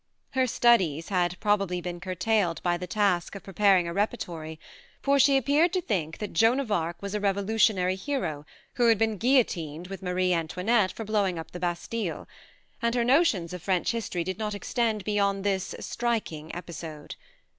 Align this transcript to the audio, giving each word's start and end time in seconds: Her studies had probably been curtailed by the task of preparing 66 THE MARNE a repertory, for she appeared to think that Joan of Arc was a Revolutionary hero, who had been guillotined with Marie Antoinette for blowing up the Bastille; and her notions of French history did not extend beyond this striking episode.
Her 0.31 0.47
studies 0.47 1.09
had 1.09 1.39
probably 1.39 1.79
been 1.79 1.99
curtailed 1.99 2.59
by 2.63 2.75
the 2.75 2.87
task 2.87 3.35
of 3.35 3.43
preparing 3.43 3.85
66 3.85 3.85
THE 3.85 3.91
MARNE 3.91 3.97
a 3.97 4.01
repertory, 4.49 4.59
for 4.99 5.19
she 5.19 5.37
appeared 5.37 5.71
to 5.73 5.81
think 5.81 6.17
that 6.17 6.33
Joan 6.33 6.59
of 6.59 6.71
Arc 6.71 6.99
was 7.03 7.13
a 7.13 7.19
Revolutionary 7.19 7.93
hero, 7.93 8.43
who 8.77 8.87
had 8.87 8.97
been 8.97 9.17
guillotined 9.19 9.85
with 9.89 10.01
Marie 10.01 10.33
Antoinette 10.33 10.91
for 10.91 11.05
blowing 11.05 11.37
up 11.37 11.51
the 11.51 11.59
Bastille; 11.59 12.27
and 12.81 12.95
her 12.95 13.03
notions 13.03 13.53
of 13.53 13.61
French 13.61 13.91
history 13.91 14.23
did 14.23 14.39
not 14.39 14.55
extend 14.55 15.03
beyond 15.03 15.43
this 15.43 15.75
striking 15.79 16.51
episode. 16.55 17.13